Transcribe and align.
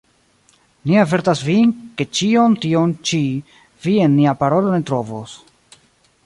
Ni 0.91 0.95
avertas 1.01 1.43
vin, 1.49 1.73
ke 1.99 2.07
ĉion 2.19 2.55
tion 2.63 2.95
ĉi 3.11 3.21
vi 3.85 3.95
en 4.07 4.17
nia 4.23 4.35
parolo 4.41 4.73
ne 4.79 4.83
trovos. 4.93 5.37